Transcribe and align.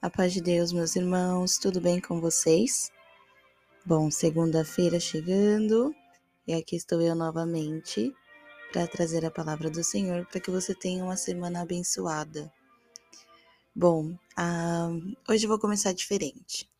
A 0.00 0.08
paz 0.08 0.32
de 0.32 0.40
Deus, 0.40 0.70
meus 0.70 0.94
irmãos, 0.94 1.58
tudo 1.58 1.80
bem 1.80 2.00
com 2.00 2.20
vocês? 2.20 2.88
Bom, 3.84 4.12
segunda-feira 4.12 5.00
chegando 5.00 5.92
e 6.46 6.54
aqui 6.54 6.76
estou 6.76 7.00
eu 7.00 7.16
novamente 7.16 8.14
para 8.72 8.86
trazer 8.86 9.26
a 9.26 9.30
palavra 9.30 9.68
do 9.68 9.82
Senhor 9.82 10.24
para 10.26 10.40
que 10.40 10.52
você 10.52 10.72
tenha 10.72 11.02
uma 11.02 11.16
semana 11.16 11.62
abençoada. 11.62 12.48
Bom, 13.74 14.16
hoje 15.28 15.46
eu 15.46 15.48
vou 15.48 15.58
começar 15.58 15.92
diferente. 15.92 16.70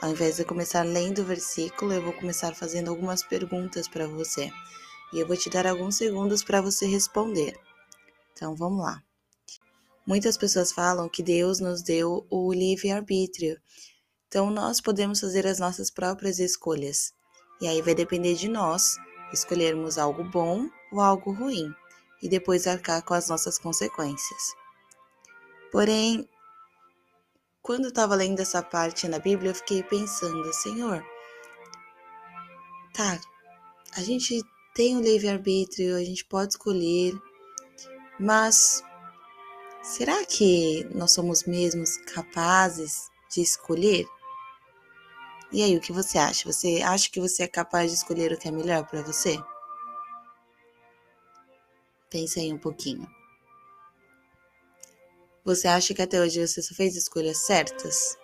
Ao 0.00 0.12
invés 0.12 0.36
de 0.36 0.44
começar 0.44 0.86
lendo 0.86 1.22
o 1.22 1.24
versículo, 1.24 1.92
eu 1.92 2.02
vou 2.02 2.12
começar 2.12 2.54
fazendo 2.54 2.90
algumas 2.90 3.24
perguntas 3.24 3.88
para 3.88 4.06
você 4.06 4.52
e 5.12 5.18
eu 5.18 5.26
vou 5.26 5.36
te 5.36 5.50
dar 5.50 5.66
alguns 5.66 5.96
segundos 5.96 6.44
para 6.44 6.62
você 6.62 6.86
responder. 6.86 7.58
Então 8.32 8.54
vamos 8.54 8.84
lá. 8.84 9.02
Muitas 10.06 10.36
pessoas 10.36 10.72
falam 10.72 11.08
que 11.08 11.22
Deus 11.22 11.60
nos 11.60 11.82
deu 11.82 12.26
o 12.28 12.52
livre-arbítrio, 12.52 13.60
então 14.26 14.50
nós 14.50 14.80
podemos 14.80 15.20
fazer 15.20 15.46
as 15.46 15.60
nossas 15.60 15.90
próprias 15.90 16.38
escolhas. 16.38 17.12
E 17.60 17.68
aí 17.68 17.80
vai 17.80 17.94
depender 17.94 18.34
de 18.34 18.48
nós 18.48 18.96
escolhermos 19.32 19.98
algo 19.98 20.24
bom 20.24 20.68
ou 20.90 21.00
algo 21.00 21.32
ruim 21.32 21.72
e 22.22 22.28
depois 22.28 22.66
arcar 22.66 23.02
com 23.04 23.14
as 23.14 23.28
nossas 23.28 23.58
consequências. 23.58 24.54
Porém, 25.70 26.28
quando 27.62 27.84
eu 27.84 27.88
estava 27.90 28.14
lendo 28.16 28.40
essa 28.40 28.62
parte 28.62 29.06
na 29.06 29.18
Bíblia, 29.18 29.50
eu 29.50 29.54
fiquei 29.54 29.82
pensando, 29.82 30.52
Senhor, 30.52 31.04
tá, 32.92 33.20
a 33.94 34.02
gente 34.02 34.42
tem 34.74 34.96
o 34.96 35.00
livre-arbítrio, 35.00 35.96
a 35.96 36.04
gente 36.04 36.24
pode 36.24 36.54
escolher, 36.54 37.14
mas 38.18 38.82
Será 39.82 40.24
que 40.24 40.84
nós 40.94 41.10
somos 41.10 41.42
mesmos 41.42 41.96
capazes 41.96 43.10
de 43.28 43.42
escolher? 43.42 44.06
E 45.50 45.60
aí, 45.60 45.76
o 45.76 45.80
que 45.80 45.92
você 45.92 46.18
acha? 46.18 46.50
Você 46.50 46.80
acha 46.82 47.10
que 47.10 47.20
você 47.20 47.42
é 47.42 47.48
capaz 47.48 47.90
de 47.90 47.96
escolher 47.96 48.32
o 48.32 48.38
que 48.38 48.46
é 48.46 48.52
melhor 48.52 48.86
para 48.86 49.02
você? 49.02 49.36
Pense 52.08 52.38
aí 52.38 52.52
um 52.52 52.58
pouquinho. 52.58 53.06
Você 55.44 55.66
acha 55.66 55.92
que 55.92 56.00
até 56.00 56.20
hoje 56.20 56.46
você 56.46 56.62
só 56.62 56.74
fez 56.74 56.94
escolhas 56.94 57.38
certas? 57.38 58.16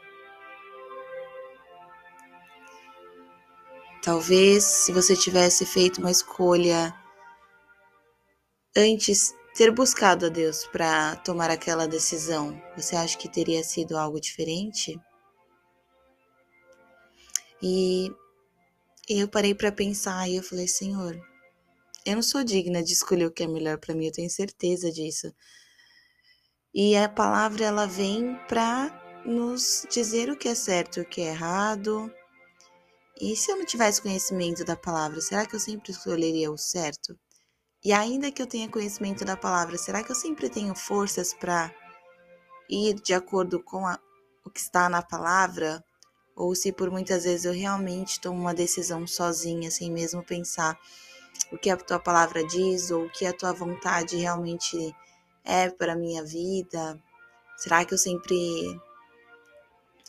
Talvez 4.01 4.62
se 4.62 4.92
você 4.92 5.17
tivesse 5.17 5.67
feito 5.67 5.98
uma 5.98 6.12
escolha 6.12 6.95
antes 8.77 9.34
ter 9.59 9.73
buscado 9.73 10.27
a 10.27 10.28
Deus 10.28 10.69
para 10.69 11.17
tomar 11.17 11.51
aquela 11.51 11.89
decisão, 11.89 12.62
você 12.77 12.95
acha 12.95 13.19
que 13.19 13.28
teria 13.28 13.64
sido 13.64 13.98
algo 13.98 14.20
diferente? 14.20 14.97
E 17.61 18.09
eu 19.09 19.27
parei 19.27 19.56
para 19.56 19.73
pensar 19.73 20.29
e 20.29 20.36
eu 20.36 20.45
falei, 20.45 20.69
Senhor, 20.69 21.20
eu 22.06 22.14
não 22.14 22.23
sou 22.23 22.45
digna 22.45 22.84
de 22.84 22.92
escolher 22.92 23.27
o 23.27 23.33
que 23.33 23.42
é 23.42 23.48
melhor 23.48 23.79
para 23.79 23.97
mim, 23.97 24.06
eu 24.06 24.12
tenho 24.12 24.31
certeza 24.31 24.92
disso. 24.92 25.34
E 26.73 26.97
a 26.97 27.09
palavra 27.09 27.64
ela 27.64 27.84
vem 27.84 28.36
para 28.47 29.23
nos 29.27 29.84
dizer 29.91 30.31
o 30.31 30.36
que 30.36 30.47
é 30.47 30.55
certo 30.55 31.01
e 31.01 31.03
o 31.03 31.09
que 31.09 31.20
é 31.20 31.31
errado. 31.31 32.09
E 33.20 33.34
se 33.34 33.51
eu 33.51 33.56
não 33.56 33.67
tivesse 33.67 34.01
conhecimento 34.01 34.64
da 34.64 34.77
palavra, 34.77 35.20
será 35.20 35.45
que 35.45 35.56
eu 35.56 35.61
sempre 35.61 35.91
escolheria 35.91 36.48
o 36.48 36.56
certo? 36.56 37.19
E 37.84 37.93
ainda 37.93 38.33
que 38.33 38.43
eu 38.43 38.47
tenha 38.47 38.69
conhecimento 38.69 39.25
da 39.25 39.37
palavra, 39.37 39.79
será 39.79 40.03
que 40.03 40.11
eu 40.11 40.17
sempre 40.17 40.48
tenho 40.48 40.75
forças 40.75 41.33
para 41.33 41.73
ir 42.69 42.95
de 42.95 43.15
acordo 43.15 43.62
com 43.62 43.87
a, 43.87 43.98
o 44.45 44.51
que 44.51 44.59
está 44.59 44.89
na 44.89 45.01
palavra? 45.01 45.83
Ou 46.35 46.55
se 46.55 46.73
por 46.73 46.91
muitas 46.91 47.25
vezes 47.25 47.45
eu 47.45 47.53
realmente 47.53 48.20
tomo 48.20 48.41
uma 48.41 48.55
decisão 48.55 49.07
sozinha, 49.07 49.70
sem 49.70 49.91
mesmo 49.93 50.25
pensar 50.25 50.79
o 51.52 51.58
que 51.58 51.70
a 51.70 51.77
tua 51.77 52.01
palavra 52.01 52.45
diz 52.45 52.91
ou 52.91 53.07
o 53.07 53.11
que 53.11 53.25
a 53.25 53.33
tua 53.33 53.52
vontade 53.52 54.17
realmente 54.17 54.95
é 55.45 55.70
para 55.70 55.92
a 55.92 55.97
minha 55.97 56.25
vida? 56.25 57.01
Será 57.57 57.85
que 57.85 57.95
eu 57.95 57.98
sempre 57.98 58.36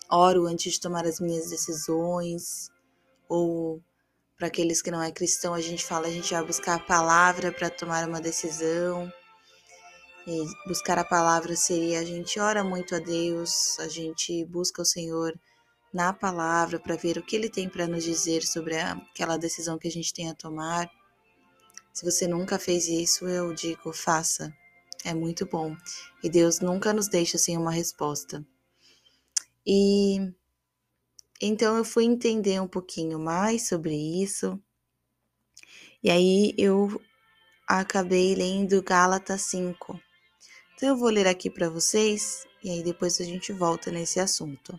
oro 0.09 0.47
antes 0.47 0.73
de 0.73 0.81
tomar 0.81 1.05
as 1.05 1.19
minhas 1.19 1.49
decisões? 1.49 2.71
Ou 3.27 3.79
para 4.39 4.47
aqueles 4.47 4.81
que 4.81 4.89
não 4.89 5.03
é 5.03 5.11
cristão, 5.11 5.53
a 5.53 5.59
gente 5.59 5.85
fala, 5.85 6.07
a 6.07 6.11
gente 6.11 6.33
vai 6.33 6.41
buscar 6.41 6.75
a 6.75 6.79
palavra 6.79 7.51
para 7.51 7.69
tomar 7.69 8.07
uma 8.07 8.21
decisão. 8.21 9.11
E 10.25 10.45
buscar 10.65 10.97
a 10.97 11.03
palavra 11.03 11.55
seria 11.57 11.99
a 11.99 12.05
gente 12.05 12.39
ora 12.39 12.63
muito 12.63 12.95
a 12.95 12.99
Deus, 12.99 13.77
a 13.79 13.89
gente 13.89 14.45
busca 14.45 14.81
o 14.81 14.85
Senhor 14.85 15.37
na 15.93 16.13
palavra 16.13 16.79
para 16.79 16.95
ver 16.95 17.17
o 17.17 17.23
que 17.23 17.35
ele 17.35 17.49
tem 17.49 17.67
para 17.67 17.87
nos 17.87 18.03
dizer 18.03 18.43
sobre 18.43 18.77
aquela 18.77 19.37
decisão 19.37 19.77
que 19.77 19.87
a 19.87 19.91
gente 19.91 20.13
tem 20.13 20.29
a 20.29 20.35
tomar. 20.35 20.89
Se 21.91 22.05
você 22.05 22.25
nunca 22.25 22.57
fez 22.57 22.87
isso, 22.87 23.27
eu 23.27 23.53
digo, 23.53 23.91
faça. 23.91 24.53
É 25.03 25.13
muito 25.13 25.45
bom. 25.45 25.75
E 26.23 26.29
Deus 26.29 26.61
nunca 26.61 26.93
nos 26.93 27.09
deixa 27.09 27.37
sem 27.37 27.57
uma 27.57 27.71
resposta. 27.71 28.45
E 29.65 30.31
então 31.41 31.77
eu 31.77 31.85
fui 31.85 32.03
entender 32.03 32.59
um 32.59 32.67
pouquinho 32.67 33.17
mais 33.17 33.65
sobre 33.65 33.95
isso. 33.95 34.61
E 36.03 36.09
aí 36.09 36.53
eu 36.57 37.01
acabei 37.65 38.35
lendo 38.35 38.83
Gálatas 38.83 39.43
5. 39.43 39.97
Então 40.75 40.89
eu 40.89 40.97
vou 40.97 41.09
ler 41.09 41.27
aqui 41.27 41.49
para 41.49 41.69
vocês 41.69 42.45
e 42.61 42.69
aí 42.69 42.83
depois 42.83 43.21
a 43.21 43.23
gente 43.23 43.53
volta 43.53 43.89
nesse 43.89 44.19
assunto. 44.19 44.77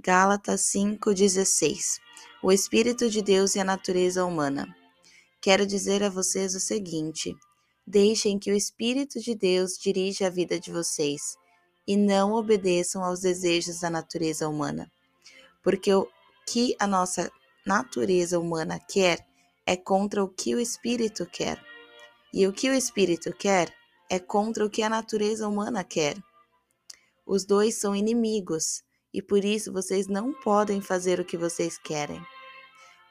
Gálatas 0.00 0.62
5:16. 0.62 2.00
O 2.42 2.50
espírito 2.50 3.08
de 3.08 3.22
Deus 3.22 3.54
e 3.54 3.60
a 3.60 3.64
natureza 3.64 4.24
humana. 4.24 4.66
Quero 5.40 5.64
dizer 5.64 6.02
a 6.02 6.10
vocês 6.10 6.56
o 6.56 6.60
seguinte: 6.60 7.32
deixem 7.86 8.40
que 8.40 8.50
o 8.50 8.56
espírito 8.56 9.20
de 9.20 9.36
Deus 9.36 9.78
dirija 9.78 10.26
a 10.26 10.30
vida 10.30 10.58
de 10.58 10.72
vocês 10.72 11.36
e 11.86 11.96
não 11.96 12.32
obedeçam 12.32 13.04
aos 13.04 13.20
desejos 13.20 13.78
da 13.78 13.88
natureza 13.88 14.48
humana 14.48 14.90
porque 15.66 15.92
o 15.92 16.08
que 16.46 16.76
a 16.78 16.86
nossa 16.86 17.28
natureza 17.66 18.38
humana 18.38 18.78
quer 18.78 19.26
é 19.66 19.76
contra 19.76 20.22
o 20.22 20.28
que 20.28 20.54
o 20.54 20.60
espírito 20.60 21.26
quer. 21.26 21.60
E 22.32 22.46
o 22.46 22.52
que 22.52 22.70
o 22.70 22.72
espírito 22.72 23.32
quer 23.32 23.74
é 24.08 24.20
contra 24.20 24.64
o 24.64 24.70
que 24.70 24.80
a 24.80 24.88
natureza 24.88 25.48
humana 25.48 25.82
quer. 25.82 26.16
Os 27.26 27.44
dois 27.44 27.80
são 27.80 27.96
inimigos 27.96 28.84
e 29.12 29.20
por 29.20 29.44
isso 29.44 29.72
vocês 29.72 30.06
não 30.06 30.32
podem 30.32 30.80
fazer 30.80 31.18
o 31.18 31.24
que 31.24 31.36
vocês 31.36 31.76
querem. 31.76 32.24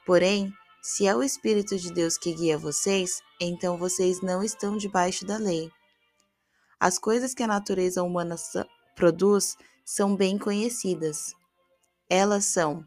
Porém, 0.06 0.50
se 0.82 1.06
é 1.06 1.14
o 1.14 1.22
Espírito 1.22 1.76
de 1.76 1.92
Deus 1.92 2.16
que 2.16 2.32
guia 2.32 2.56
vocês, 2.56 3.20
então 3.38 3.76
vocês 3.76 4.22
não 4.22 4.42
estão 4.42 4.78
debaixo 4.78 5.26
da 5.26 5.36
lei. 5.36 5.70
As 6.80 6.98
coisas 6.98 7.34
que 7.34 7.42
a 7.42 7.46
natureza 7.46 8.02
humana 8.02 8.36
produz 8.94 9.58
são 9.84 10.16
bem 10.16 10.38
conhecidas. 10.38 11.34
Elas 12.08 12.44
são 12.44 12.84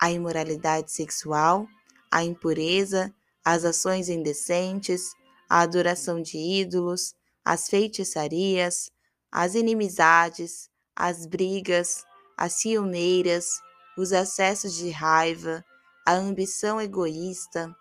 a 0.00 0.10
imoralidade 0.10 0.90
sexual, 0.90 1.66
a 2.10 2.24
impureza, 2.24 3.14
as 3.44 3.64
ações 3.64 4.08
indecentes, 4.08 5.12
a 5.48 5.60
adoração 5.60 6.22
de 6.22 6.38
ídolos, 6.38 7.14
as 7.44 7.68
feitiçarias, 7.68 8.90
as 9.30 9.54
inimizades, 9.54 10.70
as 10.96 11.26
brigas, 11.26 12.04
as 12.36 12.54
ciumeiras, 12.54 13.60
os 13.98 14.10
excessos 14.12 14.74
de 14.74 14.90
raiva, 14.90 15.62
a 16.06 16.12
ambição 16.12 16.80
egoísta, 16.80 17.74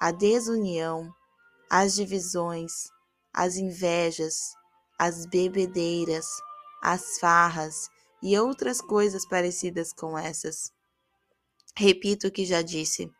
a 0.00 0.10
desunião, 0.10 1.12
as 1.70 1.94
divisões, 1.94 2.72
as 3.34 3.56
invejas, 3.56 4.54
as 4.98 5.26
bebedeiras, 5.26 6.26
as 6.82 7.18
farras 7.18 7.90
e 8.22 8.38
outras 8.38 8.80
coisas 8.80 9.26
parecidas 9.26 9.92
com 9.92 10.18
essas. 10.18 10.72
Repito 11.76 12.28
o 12.28 12.30
que 12.30 12.44
já 12.44 12.62
disse: 12.62 13.10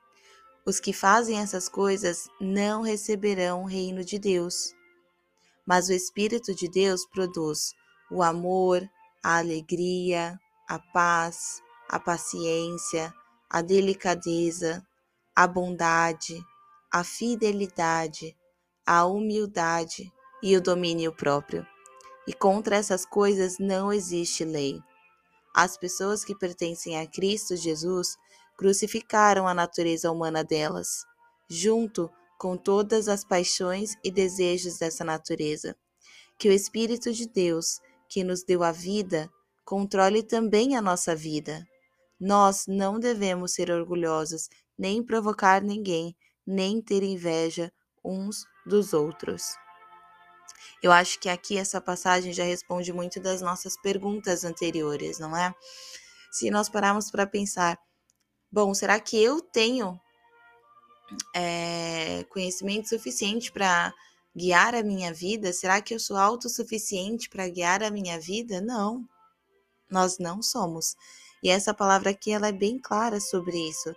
os 0.66 0.78
que 0.78 0.92
fazem 0.92 1.40
essas 1.40 1.68
coisas 1.68 2.28
não 2.40 2.82
receberão 2.82 3.62
o 3.62 3.66
reino 3.66 4.04
de 4.04 4.18
Deus. 4.18 4.74
Mas 5.66 5.88
o 5.88 5.92
Espírito 5.92 6.54
de 6.54 6.68
Deus 6.68 7.06
produz 7.06 7.72
o 8.10 8.22
amor, 8.22 8.88
a 9.22 9.38
alegria, 9.38 10.38
a 10.68 10.78
paz, 10.78 11.62
a 11.88 11.98
paciência, 11.98 13.12
a 13.48 13.62
delicadeza, 13.62 14.86
a 15.34 15.46
bondade, 15.46 16.38
a 16.92 17.02
fidelidade, 17.04 18.36
a 18.84 19.06
humildade 19.06 20.12
e 20.42 20.56
o 20.56 20.60
domínio 20.60 21.12
próprio. 21.12 21.66
E 22.26 22.32
contra 22.32 22.76
essas 22.76 23.06
coisas 23.06 23.58
não 23.58 23.90
existe 23.92 24.44
lei. 24.44 24.82
As 25.54 25.76
pessoas 25.76 26.24
que 26.24 26.34
pertencem 26.34 26.98
a 26.98 27.06
Cristo 27.06 27.56
Jesus 27.56 28.16
crucificaram 28.56 29.46
a 29.46 29.54
natureza 29.54 30.10
humana 30.10 30.42
delas, 30.42 31.04
junto 31.48 32.10
com 32.38 32.56
todas 32.56 33.08
as 33.08 33.24
paixões 33.24 33.94
e 34.04 34.10
desejos 34.10 34.78
dessa 34.78 35.04
natureza. 35.04 35.76
Que 36.38 36.48
o 36.48 36.52
Espírito 36.52 37.12
de 37.12 37.26
Deus, 37.28 37.80
que 38.08 38.22
nos 38.22 38.44
deu 38.44 38.62
a 38.62 38.72
vida, 38.72 39.28
controle 39.64 40.22
também 40.22 40.76
a 40.76 40.82
nossa 40.82 41.14
vida. 41.14 41.66
Nós 42.18 42.66
não 42.66 42.98
devemos 42.98 43.54
ser 43.54 43.70
orgulhosos, 43.70 44.48
nem 44.78 45.02
provocar 45.02 45.62
ninguém, 45.62 46.16
nem 46.46 46.80
ter 46.80 47.02
inveja 47.02 47.72
uns 48.04 48.44
dos 48.64 48.92
outros. 48.92 49.42
Eu 50.82 50.92
acho 50.92 51.18
que 51.18 51.28
aqui 51.28 51.58
essa 51.58 51.80
passagem 51.80 52.32
já 52.32 52.44
responde 52.44 52.92
muito 52.92 53.20
das 53.20 53.40
nossas 53.40 53.76
perguntas 53.76 54.44
anteriores, 54.44 55.18
não 55.18 55.36
é? 55.36 55.52
Se 56.30 56.50
nós 56.50 56.68
pararmos 56.68 57.10
para 57.10 57.26
pensar, 57.26 57.78
bom, 58.50 58.72
será 58.74 59.00
que 59.00 59.20
eu 59.20 59.40
tenho 59.40 59.98
é, 61.34 62.24
conhecimento 62.30 62.88
suficiente 62.88 63.50
para 63.50 63.92
guiar 64.36 64.74
a 64.74 64.82
minha 64.82 65.12
vida? 65.12 65.52
Será 65.52 65.80
que 65.80 65.94
eu 65.94 65.98
sou 65.98 66.16
autossuficiente 66.16 67.28
para 67.28 67.48
guiar 67.48 67.82
a 67.82 67.90
minha 67.90 68.20
vida? 68.20 68.60
Não, 68.60 69.04
nós 69.90 70.18
não 70.18 70.42
somos. 70.42 70.94
E 71.42 71.50
essa 71.50 71.74
palavra 71.74 72.10
aqui 72.10 72.30
ela 72.30 72.48
é 72.48 72.52
bem 72.52 72.78
clara 72.78 73.20
sobre 73.20 73.56
isso. 73.68 73.92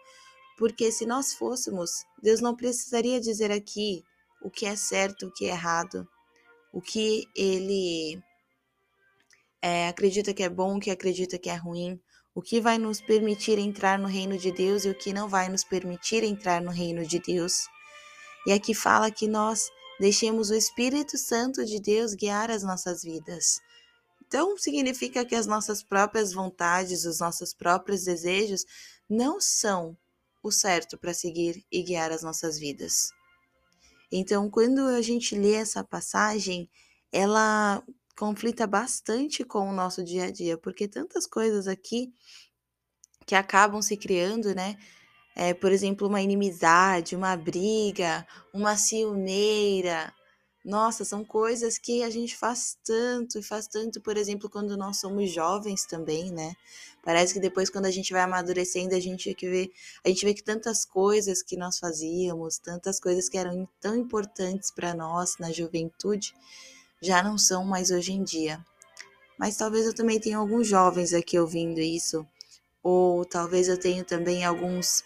Porque 0.57 0.92
se 0.92 1.06
nós 1.06 1.34
fôssemos, 1.34 1.92
Deus 2.22 2.39
não 2.42 2.56
precisaria 2.56 3.19
dizer 3.19 3.51
aqui 3.51 4.04
o 4.42 4.50
que 4.50 4.66
é 4.66 4.75
certo, 4.75 5.27
o 5.27 5.31
que 5.31 5.45
é 5.45 5.50
errado, 5.50 6.07
o 6.72 6.82
que 6.82 7.28
ele 7.36 8.22
é, 9.62 9.88
acredita 9.88 10.34
que 10.34 10.44
é 10.44 10.50
bom, 10.50 10.78
o 10.78 10.80
que 10.80 10.90
acredita 10.90 11.38
que 11.38 11.50
é 11.50 11.56
ruim, 11.56 12.00
o 12.34 12.42
que 12.42 12.62
vai 12.62 12.78
nos 12.78 13.02
permitir 13.02 13.60
entrar 13.60 14.00
no 14.00 14.08
reino 14.08 14.38
de 14.38 14.52
Deus 14.52 14.86
e 14.86 14.90
o 14.90 14.98
que 14.98 15.14
não 15.14 15.28
vai 15.28 15.50
nos 15.50 15.64
permitir 15.64 16.24
entrar 16.24 16.62
no 16.62 16.72
reino 16.72 17.06
de 17.06 17.20
Deus. 17.20 17.68
E 18.48 18.52
aqui 18.52 18.74
fala 18.74 19.12
que 19.12 19.28
nós 19.28 19.70
deixemos 20.00 20.50
o 20.50 20.56
Espírito 20.56 21.18
Santo 21.18 21.64
de 21.66 21.80
Deus 21.80 22.14
guiar 22.14 22.50
as 22.50 22.64
nossas 22.64 23.04
vidas. 23.04 23.60
Então, 24.26 24.58
significa 24.58 25.26
que 25.26 25.36
as 25.36 25.46
nossas 25.46 25.84
próprias 25.84 26.32
vontades, 26.32 27.06
os 27.06 27.20
nossos 27.20 27.54
próprios 27.54 28.06
desejos 28.06 28.66
não 29.10 29.42
são 29.42 29.98
o 30.42 30.52
certo 30.52 30.98
para 30.98 31.14
seguir 31.14 31.64
e 31.70 31.84
guiar 31.84 32.12
as 32.12 32.24
nossas 32.24 32.58
vidas. 32.58 33.12
Então, 34.12 34.50
quando 34.50 34.80
a 34.88 35.02
gente 35.02 35.36
lê 35.36 35.54
essa 35.54 35.84
passagem, 35.84 36.69
ela 37.12 37.81
conflita 38.18 38.68
bastante 38.68 39.44
com 39.44 39.69
o 39.69 39.74
nosso 39.74 40.04
dia 40.04 40.25
a 40.25 40.31
dia, 40.31 40.58
porque 40.58 40.88
tantas 40.88 41.25
coisas 41.25 41.68
aqui 41.68 42.13
que 43.25 43.36
acabam 43.36 43.81
se 43.81 43.96
criando, 43.96 44.54
né? 44.54 44.78
É, 45.36 45.54
por 45.54 45.72
exemplo, 45.72 46.08
uma 46.08 46.22
inimizade, 46.22 47.16
uma 47.16 47.36
briga, 47.38 48.28
uma 48.54 48.75
ciumeira, 48.75 50.13
nossa, 50.63 51.04
são 51.04 51.25
coisas 51.25 51.80
que 51.80 52.04
a 52.04 52.10
gente 52.10 52.38
faz 52.38 52.78
tanto 52.84 53.40
e 53.40 53.44
faz 53.44 53.66
tanto, 53.66 54.00
por 54.00 54.16
exemplo, 54.16 54.48
quando 54.48 54.78
nós 54.78 55.00
somos 55.00 55.31
jovens 55.31 55.86
também, 55.86 56.31
né? 56.31 56.56
Parece 57.04 57.34
que 57.34 57.40
depois, 57.40 57.68
quando 57.68 57.88
a 57.88 57.92
gente 57.92 58.13
vai 58.13 58.22
amadurecendo, 58.22 58.94
a 58.94 59.00
gente 59.00 59.36
vê, 59.42 59.72
a 60.06 60.10
gente 60.10 60.24
vê 60.24 60.36
que 60.36 60.44
tantas 60.44 60.86
coisas 60.86 61.42
que 61.42 61.58
nós 61.58 61.80
fazíamos, 61.80 62.60
tantas 62.60 63.00
coisas 63.00 63.28
que 63.28 63.40
eram 63.40 63.68
tão 63.80 63.96
importantes 63.96 64.69
para 64.69 64.94
nós 64.94 65.36
na 65.40 65.52
juventude, 65.52 66.36
já 67.02 67.24
não 67.24 67.40
são 67.40 67.66
mais 67.66 67.90
hoje 67.90 68.13
em 68.13 68.24
dia. 68.24 68.63
Mas 69.40 69.58
talvez 69.58 69.88
eu 69.88 69.96
também 69.96 70.19
tenha 70.19 70.38
alguns 70.38 70.68
jovens 70.68 71.12
aqui 71.12 71.40
ouvindo 71.40 71.80
isso, 71.80 72.24
ou 72.84 73.25
talvez 73.25 73.68
eu 73.68 73.80
tenha 73.80 74.04
também 74.04 74.46
alguns 74.46 75.04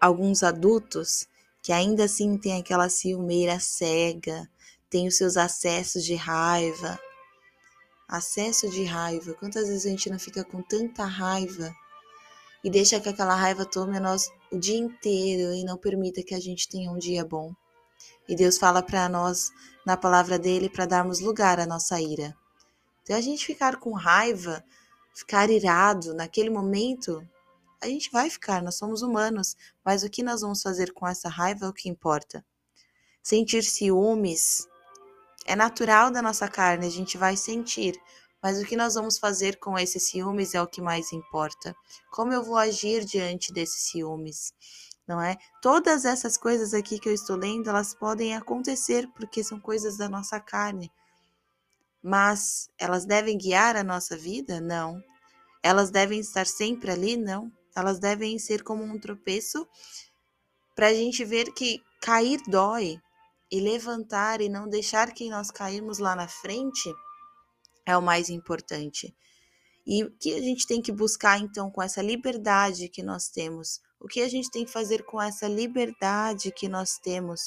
alguns 0.00 0.42
adultos 0.42 1.26
que 1.64 1.72
ainda 1.72 2.04
assim 2.04 2.36
tem 2.36 2.60
aquela 2.60 2.90
ciumeira 2.90 3.58
cega, 3.58 4.46
tem 4.90 5.08
os 5.08 5.16
seus 5.16 5.38
acessos 5.38 6.04
de 6.04 6.14
raiva. 6.14 7.00
Acesso 8.06 8.68
de 8.68 8.84
raiva. 8.84 9.32
Quantas 9.32 9.68
vezes 9.68 9.86
a 9.86 9.88
gente 9.88 10.10
não 10.10 10.18
fica 10.18 10.44
com 10.44 10.60
tanta 10.60 11.06
raiva 11.06 11.74
e 12.62 12.68
deixa 12.68 13.00
que 13.00 13.08
aquela 13.08 13.34
raiva 13.34 13.64
tome 13.64 13.98
nós 13.98 14.30
o 14.52 14.58
dia 14.58 14.76
inteiro 14.76 15.54
e 15.54 15.64
não 15.64 15.78
permita 15.78 16.22
que 16.22 16.34
a 16.34 16.38
gente 16.38 16.68
tenha 16.68 16.90
um 16.90 16.98
dia 16.98 17.24
bom? 17.24 17.54
E 18.28 18.36
Deus 18.36 18.58
fala 18.58 18.82
para 18.82 19.08
nós 19.08 19.50
na 19.86 19.96
palavra 19.96 20.38
dele 20.38 20.68
para 20.68 20.84
darmos 20.84 21.18
lugar 21.20 21.58
à 21.58 21.64
nossa 21.64 21.98
ira. 21.98 22.36
Então 23.02 23.16
a 23.16 23.22
gente 23.22 23.46
ficar 23.46 23.76
com 23.76 23.94
raiva, 23.94 24.62
ficar 25.14 25.48
irado 25.48 26.12
naquele 26.12 26.50
momento, 26.50 27.26
a 27.82 27.86
gente 27.86 28.10
vai 28.10 28.30
ficar, 28.30 28.62
nós 28.62 28.76
somos 28.76 29.02
humanos, 29.02 29.56
mas 29.84 30.02
o 30.02 30.10
que 30.10 30.22
nós 30.22 30.40
vamos 30.40 30.62
fazer 30.62 30.92
com 30.92 31.06
essa 31.06 31.28
raiva 31.28 31.66
é 31.66 31.68
o 31.68 31.72
que 31.72 31.88
importa. 31.88 32.44
Sentir 33.22 33.62
ciúmes 33.62 34.66
é 35.46 35.54
natural 35.54 36.10
da 36.10 36.22
nossa 36.22 36.48
carne, 36.48 36.86
a 36.86 36.90
gente 36.90 37.18
vai 37.18 37.36
sentir, 37.36 38.00
mas 38.42 38.60
o 38.60 38.66
que 38.66 38.76
nós 38.76 38.94
vamos 38.94 39.18
fazer 39.18 39.58
com 39.58 39.78
esses 39.78 40.10
ciúmes 40.10 40.54
é 40.54 40.60
o 40.60 40.66
que 40.66 40.82
mais 40.82 41.12
importa. 41.12 41.74
Como 42.10 42.32
eu 42.32 42.42
vou 42.42 42.56
agir 42.56 43.04
diante 43.04 43.52
desses 43.52 43.90
ciúmes? 43.90 44.52
Não 45.06 45.20
é? 45.20 45.36
Todas 45.60 46.04
essas 46.04 46.36
coisas 46.36 46.72
aqui 46.72 46.98
que 46.98 47.08
eu 47.08 47.14
estou 47.14 47.36
lendo, 47.36 47.68
elas 47.68 47.94
podem 47.94 48.34
acontecer 48.34 49.08
porque 49.14 49.42
são 49.42 49.60
coisas 49.60 49.96
da 49.96 50.08
nossa 50.08 50.40
carne. 50.40 50.90
Mas 52.02 52.68
elas 52.78 53.06
devem 53.06 53.38
guiar 53.38 53.76
a 53.76 53.84
nossa 53.84 54.16
vida? 54.16 54.60
Não. 54.60 55.02
Elas 55.62 55.90
devem 55.90 56.20
estar 56.20 56.46
sempre 56.46 56.90
ali? 56.90 57.16
Não. 57.16 57.50
Elas 57.74 57.98
devem 57.98 58.38
ser 58.38 58.62
como 58.62 58.84
um 58.84 58.98
tropeço 58.98 59.66
para 60.74 60.88
a 60.88 60.94
gente 60.94 61.24
ver 61.24 61.52
que 61.52 61.82
cair 62.00 62.40
dói 62.48 63.00
e 63.50 63.60
levantar 63.60 64.40
e 64.40 64.48
não 64.48 64.68
deixar 64.68 65.12
que 65.12 65.28
nós 65.30 65.50
caímos 65.50 65.98
lá 65.98 66.16
na 66.16 66.28
frente 66.28 66.92
é 67.86 67.96
o 67.96 68.02
mais 68.02 68.28
importante. 68.28 69.14
E 69.86 70.02
o 70.02 70.10
que 70.10 70.34
a 70.34 70.40
gente 70.40 70.66
tem 70.66 70.80
que 70.80 70.90
buscar 70.90 71.38
então 71.38 71.70
com 71.70 71.82
essa 71.82 72.00
liberdade 72.00 72.88
que 72.88 73.02
nós 73.02 73.28
temos? 73.28 73.80
O 74.00 74.08
que 74.08 74.20
a 74.22 74.28
gente 74.28 74.50
tem 74.50 74.64
que 74.64 74.72
fazer 74.72 75.04
com 75.04 75.20
essa 75.20 75.46
liberdade 75.46 76.52
que 76.52 76.68
nós 76.68 76.98
temos? 76.98 77.40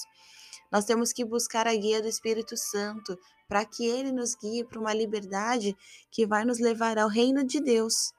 Nós 0.71 0.85
temos 0.85 1.11
que 1.11 1.25
buscar 1.25 1.67
a 1.67 1.75
guia 1.75 2.01
do 2.01 2.07
Espírito 2.07 2.55
Santo 2.55 3.17
para 3.47 3.65
que 3.65 3.85
ele 3.85 4.11
nos 4.11 4.35
guie 4.35 4.63
para 4.63 4.79
uma 4.79 4.93
liberdade 4.93 5.75
que 6.11 6.27
vai 6.27 6.45
nos 6.45 6.59
levar 6.59 6.97
ao 6.97 7.09
reino 7.09 7.43
de 7.43 7.59
Deus 7.59 8.13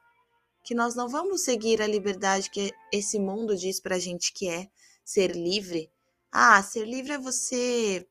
que 0.63 0.75
nós 0.75 0.95
não 0.95 1.09
vamos 1.09 1.43
seguir 1.43 1.81
a 1.81 1.87
liberdade 1.87 2.51
que 2.51 2.73
esse 2.93 3.19
mundo 3.19 3.57
diz 3.57 3.81
para 3.81 3.97
a 3.97 3.99
gente 3.99 4.33
que 4.33 4.49
é 4.49 4.69
ser 5.05 5.35
livre. 5.35 5.91
Ah, 6.31 6.63
ser 6.63 6.87
livre 6.87 7.13
é 7.13 7.19
você 7.19 8.07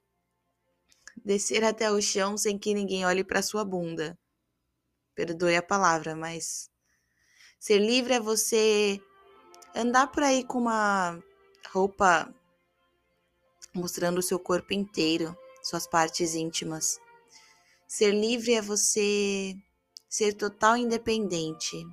descer 1.24 1.64
até 1.64 1.92
o 1.92 2.02
chão 2.02 2.38
sem 2.38 2.58
que 2.58 2.74
ninguém 2.74 3.06
olhe 3.06 3.24
para 3.24 3.42
sua 3.42 3.64
bunda. 3.64 4.18
Perdoe 5.14 5.56
a 5.56 5.62
palavra, 5.62 6.16
mas 6.16 6.70
ser 7.60 7.80
livre 7.80 8.13
é 8.13 8.20
você 8.20 9.01
andar 9.75 10.08
por 10.08 10.24
aí 10.24 10.44
com 10.44 10.60
uma 10.60 11.22
roupa 11.72 12.34
mostrando 13.74 14.20
o 14.20 14.24
seu 14.24 14.39
corpo 14.39 14.74
inteiro, 14.74 15.38
suas 15.62 15.88
partes 15.88 16.34
íntimas. 16.34 17.00
Ser 17.88 18.12
livre 18.12 18.54
é 18.54 18.62
você 18.62 19.56
ser 20.10 20.34
total 20.34 20.77
independente, 20.77 21.86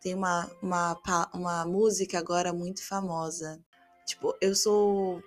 tem 0.00 0.14
uma, 0.14 0.50
uma, 0.62 1.00
uma 1.34 1.64
música 1.64 2.18
agora 2.18 2.52
muito 2.52 2.86
famosa. 2.86 3.60
Tipo, 4.06 4.36
eu 4.40 4.54
sou 4.54 5.22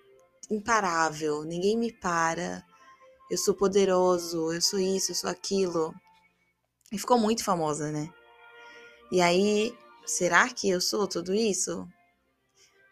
imparável, 0.50 1.44
ninguém 1.44 1.78
me 1.78 1.92
para. 1.92 2.66
Eu 3.30 3.38
sou 3.38 3.54
poderoso, 3.54 4.52
eu 4.52 4.62
sou 4.62 4.80
isso, 4.80 5.12
eu 5.12 5.16
sou 5.16 5.30
aquilo. 5.30 5.94
E 6.92 6.98
ficou 6.98 7.18
muito 7.18 7.44
famosa, 7.44 7.92
né? 7.92 8.10
E 9.12 9.22
aí, 9.22 9.78
será 10.06 10.50
que 10.50 10.70
eu 10.70 10.82
sou 10.82 11.08
tudo 11.08 11.34
isso? 11.34 11.88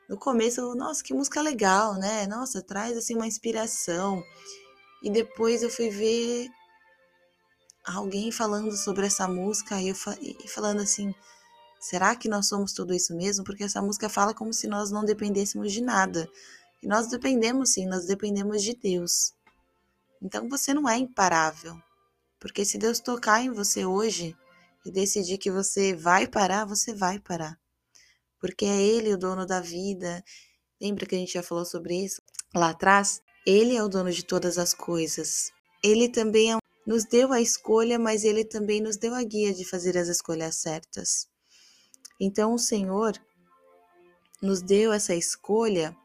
No 0.10 0.18
começo, 0.18 0.62
eu, 0.62 0.76
nossa, 0.76 1.04
que 1.04 1.14
música 1.14 1.42
legal, 1.42 1.96
né? 1.96 2.26
Nossa, 2.28 2.62
traz 2.62 2.98
assim 2.98 3.16
uma 3.16 3.28
inspiração. 3.28 4.24
E 5.04 5.10
depois 5.10 5.64
eu 5.64 5.70
fui 5.70 5.90
ver 5.90 6.50
alguém 7.86 8.32
falando 8.32 8.76
sobre 8.76 9.06
essa 9.06 9.28
música 9.28 9.82
e 9.82 9.90
eu 9.90 9.96
e 10.22 10.48
falando 10.48 10.82
assim, 10.82 11.14
Será 11.80 12.16
que 12.16 12.28
nós 12.28 12.48
somos 12.48 12.74
tudo 12.74 12.94
isso 12.94 13.16
mesmo? 13.16 13.44
Porque 13.44 13.64
essa 13.64 13.82
música 13.82 14.10
fala 14.10 14.34
como 14.34 14.54
se 14.54 14.68
nós 14.68 14.92
não 14.92 15.06
dependêssemos 15.06 15.72
de 15.72 15.82
nada. 15.82 16.30
E 16.84 16.88
nós 16.88 17.08
dependemos 17.08 17.72
sim, 17.74 17.86
nós 17.88 18.06
dependemos 18.06 18.62
de 18.62 18.74
Deus. 18.76 19.34
Então 20.22 20.50
você 20.50 20.74
não 20.74 20.88
é 20.88 20.98
imparável. 20.98 21.78
Porque 22.40 22.66
se 22.66 22.78
Deus 22.78 23.00
tocar 23.00 23.42
em 23.42 23.52
você 23.52 23.86
hoje 23.86 24.36
e 24.86 24.92
decidir 24.92 25.38
que 25.38 25.52
você 25.52 25.94
vai 25.96 26.28
parar, 26.28 26.66
você 26.66 26.94
vai 26.94 27.20
parar. 27.20 27.58
Porque 28.40 28.66
é 28.66 28.82
Ele 28.82 29.14
o 29.14 29.18
dono 29.18 29.46
da 29.46 29.62
vida. 29.62 30.24
Lembra 30.82 31.06
que 31.06 31.16
a 31.16 31.18
gente 31.18 31.34
já 31.34 31.44
falou 31.44 31.66
sobre 31.66 32.06
isso 32.06 32.22
lá 32.54 32.70
atrás? 32.70 33.22
Ele 33.46 33.76
é 33.76 33.84
o 33.84 33.90
dono 33.90 34.12
de 34.12 34.24
todas 34.24 34.58
as 34.58 34.74
coisas. 34.74 35.52
Ele 35.84 36.10
também 36.10 36.54
é 36.54 36.58
nos 36.90 37.06
deu 37.06 37.32
a 37.32 37.40
escolha, 37.40 38.00
mas 38.00 38.24
ele 38.24 38.44
também 38.44 38.82
nos 38.82 38.98
deu 38.98 39.14
a 39.14 39.22
guia 39.22 39.54
de 39.54 39.64
fazer 39.64 39.96
as 39.96 40.08
escolhas 40.08 40.56
certas. 40.56 41.29
Então 42.20 42.54
o 42.54 42.60
Senhor 42.60 43.14
nos 44.42 44.62
deu 44.62 44.92
essa 44.92 45.16
escolha 45.16 45.96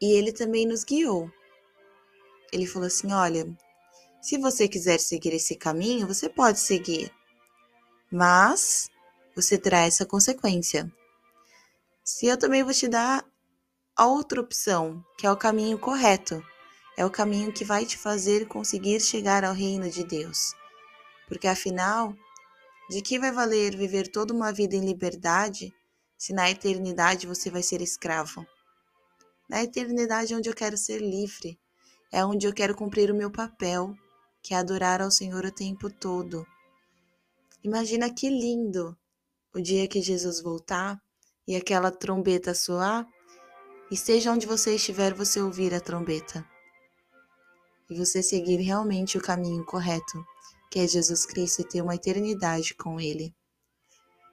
e 0.00 0.12
ele 0.12 0.32
também 0.32 0.66
nos 0.66 0.84
guiou. 0.84 1.30
Ele 2.52 2.66
falou 2.66 2.86
assim: 2.86 3.12
olha, 3.12 3.46
Se 4.20 4.38
você 4.38 4.66
quiser 4.68 4.98
seguir 4.98 5.34
esse 5.34 5.54
caminho, 5.54 6.06
você 6.06 6.28
pode 6.28 6.58
seguir, 6.58 7.12
mas 8.10 8.90
você 9.36 9.56
terá 9.56 9.80
essa 9.80 10.04
consequência. 10.04 10.90
Se 12.02 12.26
eu 12.26 12.38
também 12.38 12.64
vou 12.64 12.72
te 12.72 12.88
dar 12.88 13.24
a 13.94 14.06
outra 14.06 14.40
opção, 14.40 15.04
que 15.16 15.26
é 15.26 15.30
o 15.30 15.36
caminho 15.36 15.78
correto, 15.78 16.42
é 16.96 17.04
o 17.04 17.10
caminho 17.10 17.52
que 17.52 17.64
vai 17.64 17.86
te 17.86 17.96
fazer 17.96 18.48
conseguir 18.48 19.00
chegar 19.00 19.44
ao 19.44 19.54
reino 19.54 19.88
de 19.88 20.02
Deus. 20.02 20.54
Porque 21.28 21.46
afinal, 21.46 22.14
de 22.88 23.02
que 23.02 23.18
vai 23.18 23.30
valer 23.30 23.76
viver 23.76 24.10
toda 24.10 24.32
uma 24.32 24.52
vida 24.52 24.74
em 24.74 24.84
liberdade 24.84 25.74
se 26.16 26.32
na 26.32 26.50
eternidade 26.50 27.26
você 27.26 27.50
vai 27.50 27.62
ser 27.62 27.82
escravo? 27.82 28.46
Na 29.48 29.62
eternidade 29.62 30.32
é 30.32 30.36
onde 30.36 30.48
eu 30.48 30.54
quero 30.54 30.76
ser 30.76 31.00
livre, 31.00 31.58
é 32.10 32.24
onde 32.24 32.46
eu 32.46 32.52
quero 32.52 32.74
cumprir 32.74 33.10
o 33.10 33.14
meu 33.14 33.30
papel, 33.30 33.94
que 34.42 34.54
é 34.54 34.56
adorar 34.56 35.02
ao 35.02 35.10
Senhor 35.10 35.44
o 35.44 35.52
tempo 35.52 35.90
todo. 35.90 36.46
Imagina 37.62 38.12
que 38.12 38.28
lindo 38.28 38.96
o 39.54 39.60
dia 39.60 39.88
que 39.88 40.00
Jesus 40.00 40.40
voltar 40.40 41.00
e 41.46 41.56
aquela 41.56 41.90
trombeta 41.90 42.54
soar, 42.54 43.06
e 43.90 43.96
seja 43.96 44.32
onde 44.32 44.46
você 44.46 44.74
estiver, 44.74 45.14
você 45.14 45.40
ouvir 45.40 45.74
a 45.74 45.80
trombeta. 45.80 46.44
E 47.90 47.94
você 47.96 48.22
seguir 48.22 48.56
realmente 48.56 49.16
o 49.16 49.22
caminho 49.22 49.64
correto 49.64 50.22
que 50.70 50.78
é 50.78 50.86
Jesus 50.86 51.24
Cristo, 51.24 51.62
e 51.62 51.64
ter 51.64 51.82
uma 51.82 51.94
eternidade 51.94 52.74
com 52.74 53.00
Ele. 53.00 53.34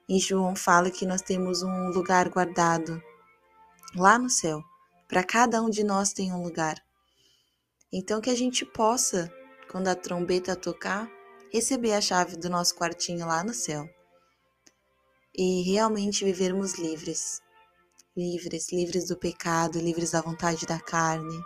E 0.08 0.20
João 0.20 0.54
fala 0.54 0.90
que 0.90 1.04
nós 1.04 1.20
temos 1.20 1.62
um 1.62 1.88
lugar 1.88 2.28
guardado 2.28 3.02
lá 3.94 4.18
no 4.18 4.30
céu. 4.30 4.62
Para 5.08 5.24
cada 5.24 5.60
um 5.60 5.68
de 5.68 5.82
nós 5.82 6.12
tem 6.12 6.32
um 6.32 6.42
lugar. 6.42 6.80
Então 7.92 8.20
que 8.20 8.30
a 8.30 8.34
gente 8.34 8.64
possa, 8.64 9.32
quando 9.70 9.88
a 9.88 9.96
trombeta 9.96 10.54
tocar, 10.54 11.10
receber 11.52 11.92
a 11.92 12.00
chave 12.00 12.36
do 12.36 12.48
nosso 12.48 12.76
quartinho 12.76 13.26
lá 13.26 13.42
no 13.42 13.54
céu. 13.54 13.88
E 15.34 15.62
realmente 15.62 16.24
vivermos 16.24 16.74
livres. 16.74 17.40
Livres, 18.16 18.70
livres 18.72 19.08
do 19.08 19.16
pecado, 19.16 19.80
livres 19.80 20.12
da 20.12 20.20
vontade 20.20 20.66
da 20.66 20.78
carne. 20.78 21.38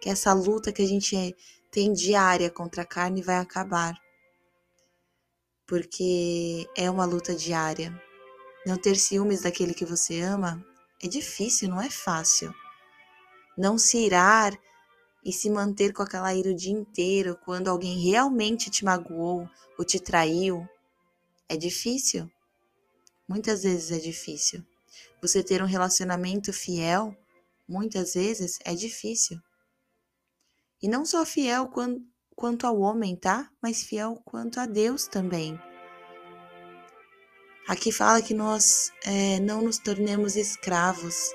Que 0.00 0.08
essa 0.08 0.32
luta 0.32 0.72
que 0.72 0.82
a 0.82 0.88
gente 0.88 1.36
tem 1.70 1.92
diária 1.92 2.50
contra 2.50 2.82
a 2.82 2.86
carne 2.86 3.20
vai 3.20 3.36
acabar 3.36 3.94
porque 5.66 6.68
é 6.76 6.90
uma 6.90 7.04
luta 7.04 7.34
diária. 7.34 7.92
Não 8.66 8.76
ter 8.76 8.96
ciúmes 8.96 9.42
daquele 9.42 9.74
que 9.74 9.84
você 9.84 10.20
ama 10.20 10.64
é 11.02 11.08
difícil, 11.08 11.68
não 11.68 11.80
é 11.80 11.90
fácil. 11.90 12.54
Não 13.56 13.78
se 13.78 13.98
irar 13.98 14.58
e 15.24 15.32
se 15.32 15.48
manter 15.50 15.92
com 15.92 16.02
aquela 16.02 16.34
ira 16.34 16.50
o 16.50 16.54
dia 16.54 16.72
inteiro 16.72 17.38
quando 17.44 17.68
alguém 17.68 17.98
realmente 17.98 18.70
te 18.70 18.84
magoou 18.84 19.48
ou 19.78 19.84
te 19.84 19.98
traiu 19.98 20.68
é 21.48 21.56
difícil. 21.56 22.30
Muitas 23.28 23.62
vezes 23.62 23.90
é 23.90 23.98
difícil. 23.98 24.64
Você 25.20 25.42
ter 25.42 25.62
um 25.62 25.66
relacionamento 25.66 26.52
fiel, 26.52 27.16
muitas 27.66 28.14
vezes 28.14 28.58
é 28.64 28.74
difícil. 28.74 29.40
E 30.82 30.88
não 30.88 31.06
só 31.06 31.24
fiel 31.24 31.68
quando, 31.68 32.02
quanto 32.34 32.66
ao 32.66 32.78
homem, 32.80 33.16
tá? 33.16 33.50
Mas 33.62 33.82
fiel 33.82 34.20
quanto 34.24 34.60
a 34.60 34.66
Deus 34.66 35.06
também. 35.06 35.58
Aqui 37.66 37.90
fala 37.90 38.20
que 38.20 38.34
nós 38.34 38.92
é, 39.04 39.40
não 39.40 39.62
nos 39.62 39.78
tornemos 39.78 40.36
escravos. 40.36 41.30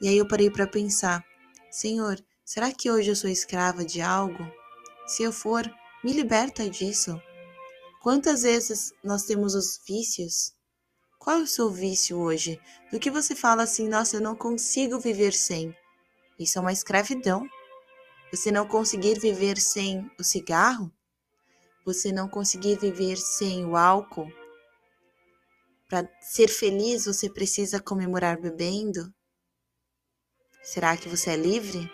E 0.00 0.08
aí 0.08 0.18
eu 0.18 0.28
parei 0.28 0.50
para 0.50 0.66
pensar: 0.66 1.24
Senhor, 1.70 2.22
será 2.44 2.70
que 2.72 2.90
hoje 2.90 3.10
eu 3.10 3.16
sou 3.16 3.30
escrava 3.30 3.84
de 3.84 4.02
algo? 4.02 4.46
Se 5.06 5.22
eu 5.22 5.32
for, 5.32 5.64
me 6.02 6.12
liberta 6.12 6.68
disso. 6.68 7.18
Quantas 8.02 8.42
vezes 8.42 8.92
nós 9.02 9.22
temos 9.22 9.54
os 9.54 9.80
vícios? 9.88 10.52
Qual 11.18 11.38
é 11.38 11.42
o 11.42 11.46
seu 11.46 11.70
vício 11.70 12.18
hoje? 12.18 12.60
Do 12.92 13.00
que 13.00 13.10
você 13.10 13.34
fala 13.34 13.62
assim, 13.62 13.88
nossa, 13.88 14.16
eu 14.16 14.20
não 14.20 14.36
consigo 14.36 15.00
viver 15.00 15.32
sem? 15.32 15.74
Isso 16.38 16.58
é 16.58 16.60
uma 16.60 16.72
escravidão. 16.72 17.48
Você 18.34 18.50
não 18.50 18.66
conseguir 18.66 19.20
viver 19.20 19.60
sem 19.60 20.10
o 20.18 20.24
cigarro? 20.24 20.92
Você 21.86 22.10
não 22.10 22.28
conseguir 22.28 22.76
viver 22.76 23.16
sem 23.16 23.64
o 23.64 23.76
álcool? 23.76 24.28
Para 25.88 26.10
ser 26.20 26.48
feliz, 26.48 27.04
você 27.04 27.30
precisa 27.30 27.80
comemorar 27.80 28.40
bebendo? 28.40 29.14
Será 30.64 30.96
que 30.96 31.08
você 31.08 31.30
é 31.30 31.36
livre? 31.36 31.88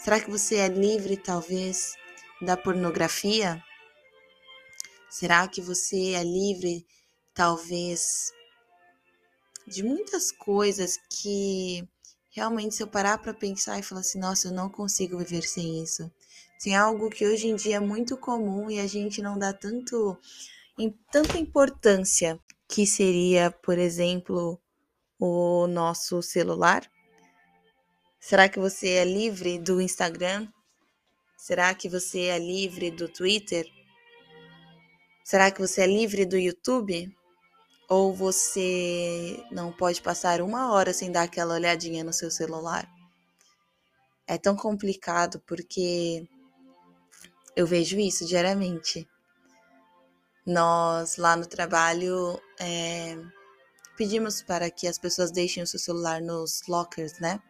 Será 0.00 0.18
que 0.18 0.28
você 0.28 0.56
é 0.56 0.66
livre, 0.66 1.16
talvez, 1.16 1.94
da 2.42 2.56
pornografia? 2.56 3.62
Será 5.08 5.46
que 5.46 5.60
você 5.60 6.14
é 6.14 6.24
livre, 6.24 6.84
talvez, 7.32 8.32
de 9.68 9.84
muitas 9.84 10.32
coisas 10.32 10.98
que 11.08 11.88
realmente, 12.36 12.74
se 12.74 12.82
eu 12.82 12.86
parar 12.86 13.16
para 13.16 13.32
pensar 13.32 13.78
e 13.78 13.82
falar 13.82 14.02
assim, 14.02 14.18
nossa, 14.18 14.48
eu 14.48 14.52
não 14.52 14.68
consigo 14.68 15.16
viver 15.16 15.42
sem 15.42 15.82
isso. 15.82 16.12
Tem 16.62 16.76
algo 16.76 17.08
que 17.08 17.26
hoje 17.26 17.48
em 17.48 17.56
dia 17.56 17.76
é 17.76 17.80
muito 17.80 18.14
comum 18.14 18.70
e 18.70 18.78
a 18.78 18.86
gente 18.86 19.22
não 19.22 19.38
dá 19.38 19.54
tanto, 19.54 20.18
em, 20.78 20.90
tanta 21.10 21.38
importância, 21.38 22.38
que 22.68 22.86
seria, 22.86 23.50
por 23.50 23.78
exemplo, 23.78 24.60
o 25.18 25.66
nosso 25.66 26.22
celular. 26.22 26.86
Será 28.20 28.50
que 28.50 28.58
você 28.58 28.90
é 28.90 29.04
livre 29.04 29.58
do 29.58 29.80
Instagram? 29.80 30.46
Será 31.38 31.74
que 31.74 31.88
você 31.88 32.24
é 32.24 32.38
livre 32.38 32.90
do 32.90 33.08
Twitter? 33.08 33.66
Será 35.24 35.50
que 35.50 35.60
você 35.60 35.82
é 35.82 35.86
livre 35.86 36.26
do 36.26 36.36
YouTube? 36.36 37.16
Ou 37.88 38.12
você 38.12 39.44
não 39.50 39.72
pode 39.72 40.02
passar 40.02 40.40
uma 40.40 40.72
hora 40.72 40.92
sem 40.92 41.12
dar 41.12 41.22
aquela 41.22 41.54
olhadinha 41.54 42.02
no 42.02 42.12
seu 42.12 42.30
celular? 42.30 42.88
É 44.26 44.36
tão 44.36 44.56
complicado 44.56 45.40
porque 45.46 46.28
eu 47.54 47.64
vejo 47.64 47.98
isso 47.98 48.26
diariamente. 48.26 49.08
Nós 50.44 51.16
lá 51.16 51.36
no 51.36 51.46
trabalho 51.46 52.40
é, 52.58 53.16
pedimos 53.96 54.42
para 54.42 54.68
que 54.68 54.88
as 54.88 54.98
pessoas 54.98 55.30
deixem 55.30 55.62
o 55.62 55.66
seu 55.66 55.78
celular 55.78 56.20
nos 56.20 56.62
lockers, 56.66 57.20
né? 57.20 57.40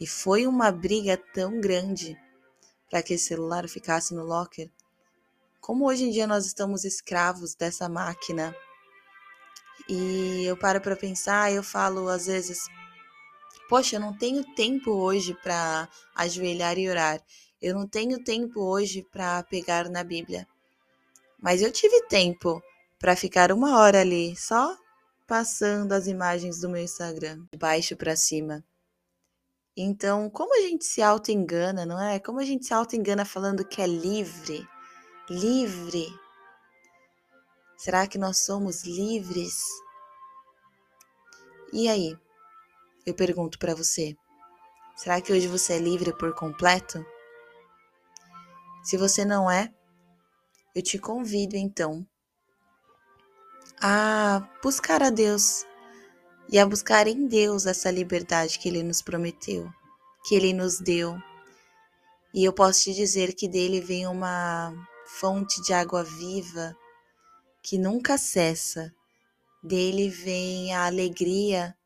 E 0.00 0.06
foi 0.06 0.46
uma 0.46 0.72
briga 0.72 1.16
tão 1.34 1.60
grande 1.60 2.18
para 2.90 3.02
que 3.02 3.14
esse 3.14 3.26
celular 3.26 3.68
ficasse 3.68 4.14
no 4.14 4.24
locker. 4.24 4.70
Como 5.60 5.86
hoje 5.86 6.04
em 6.04 6.10
dia 6.10 6.26
nós 6.26 6.46
estamos 6.46 6.84
escravos 6.84 7.54
dessa 7.54 7.88
máquina 7.88 8.54
e 9.88 10.44
eu 10.44 10.56
paro 10.56 10.80
para 10.80 10.96
pensar 10.96 11.52
eu 11.52 11.62
falo 11.62 12.08
às 12.08 12.26
vezes, 12.26 12.68
poxa, 13.68 13.96
eu 13.96 14.00
não 14.00 14.16
tenho 14.16 14.44
tempo 14.54 14.90
hoje 14.90 15.34
para 15.42 15.88
ajoelhar 16.14 16.78
e 16.78 16.88
orar. 16.88 17.20
Eu 17.60 17.74
não 17.74 17.86
tenho 17.86 18.22
tempo 18.22 18.60
hoje 18.60 19.06
para 19.10 19.42
pegar 19.44 19.88
na 19.88 20.02
Bíblia. 20.02 20.46
Mas 21.40 21.62
eu 21.62 21.72
tive 21.72 22.06
tempo 22.06 22.62
para 22.98 23.16
ficar 23.16 23.52
uma 23.52 23.78
hora 23.78 24.00
ali 24.00 24.36
só 24.36 24.76
passando 25.26 25.92
as 25.92 26.06
imagens 26.06 26.60
do 26.60 26.68
meu 26.68 26.82
Instagram, 26.82 27.46
de 27.50 27.58
baixo 27.58 27.96
para 27.96 28.14
cima. 28.14 28.64
Então, 29.76 30.28
como 30.28 30.54
a 30.54 30.68
gente 30.68 30.84
se 30.84 31.00
auto-engana, 31.00 31.86
não 31.86 32.00
é? 32.00 32.18
Como 32.18 32.38
a 32.38 32.44
gente 32.44 32.66
se 32.66 32.74
auto-engana 32.74 33.24
falando 33.24 33.64
que 33.64 33.80
é 33.80 33.86
livre? 33.86 34.66
Livre. 35.30 36.21
Será 37.82 38.06
que 38.06 38.16
nós 38.16 38.44
somos 38.44 38.84
livres? 38.84 39.60
E 41.72 41.88
aí? 41.88 42.16
Eu 43.04 43.12
pergunto 43.12 43.58
para 43.58 43.74
você. 43.74 44.14
Será 44.94 45.20
que 45.20 45.32
hoje 45.32 45.48
você 45.48 45.72
é 45.72 45.78
livre 45.80 46.16
por 46.16 46.32
completo? 46.32 47.04
Se 48.84 48.96
você 48.96 49.24
não 49.24 49.50
é, 49.50 49.74
eu 50.76 50.80
te 50.80 50.96
convido 50.96 51.56
então 51.56 52.06
a 53.80 54.48
buscar 54.62 55.02
a 55.02 55.10
Deus 55.10 55.66
e 56.48 56.60
a 56.60 56.64
buscar 56.64 57.08
em 57.08 57.26
Deus 57.26 57.66
essa 57.66 57.90
liberdade 57.90 58.60
que 58.60 58.68
Ele 58.68 58.84
nos 58.84 59.02
prometeu, 59.02 59.68
que 60.28 60.36
Ele 60.36 60.52
nos 60.52 60.78
deu. 60.78 61.20
E 62.32 62.44
eu 62.44 62.52
posso 62.52 62.84
te 62.84 62.94
dizer 62.94 63.34
que 63.34 63.48
dele 63.48 63.80
vem 63.80 64.06
uma 64.06 64.72
fonte 65.04 65.60
de 65.62 65.72
água 65.72 66.04
viva 66.04 66.76
que 67.62 67.78
nunca 67.78 68.18
cessa. 68.18 68.92
Dele 69.62 70.08
vem 70.08 70.74
a 70.74 70.86
alegria 70.86 71.76